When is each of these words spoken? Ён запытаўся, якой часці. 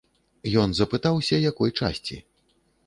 Ён 0.61 0.73
запытаўся, 0.79 1.41
якой 1.51 1.77
часці. 1.79 2.15